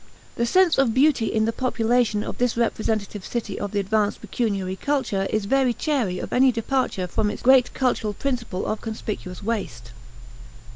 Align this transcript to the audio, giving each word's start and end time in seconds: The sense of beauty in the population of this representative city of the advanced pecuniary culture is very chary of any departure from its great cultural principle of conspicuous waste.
The 0.35 0.47
sense 0.47 0.79
of 0.79 0.95
beauty 0.95 1.27
in 1.27 1.45
the 1.45 1.53
population 1.53 2.23
of 2.23 2.39
this 2.39 2.57
representative 2.57 3.23
city 3.23 3.59
of 3.59 3.69
the 3.69 3.79
advanced 3.79 4.19
pecuniary 4.19 4.75
culture 4.75 5.27
is 5.29 5.45
very 5.45 5.75
chary 5.75 6.17
of 6.17 6.33
any 6.33 6.51
departure 6.51 7.05
from 7.05 7.29
its 7.29 7.43
great 7.43 7.71
cultural 7.75 8.13
principle 8.15 8.65
of 8.65 8.81
conspicuous 8.81 9.43
waste. 9.43 9.91